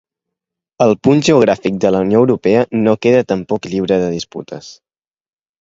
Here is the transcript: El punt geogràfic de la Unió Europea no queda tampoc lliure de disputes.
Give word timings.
El 0.85 0.93
punt 1.07 1.19
geogràfic 1.27 1.77
de 1.83 1.91
la 1.95 2.01
Unió 2.05 2.21
Europea 2.25 2.63
no 2.87 2.97
queda 3.07 3.23
tampoc 3.35 3.71
lliure 3.75 4.03
de 4.07 4.09
disputes. 4.19 4.73